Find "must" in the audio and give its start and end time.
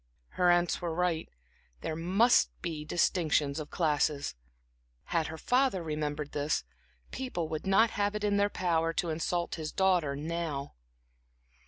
1.95-2.49